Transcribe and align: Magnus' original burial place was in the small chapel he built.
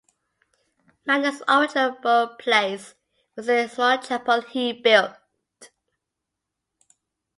Magnus' 1.05 1.43
original 1.47 1.91
burial 2.01 2.35
place 2.39 2.95
was 3.35 3.47
in 3.47 3.67
the 3.67 3.69
small 3.69 3.99
chapel 3.99 4.41
he 4.41 4.73
built. 4.73 5.15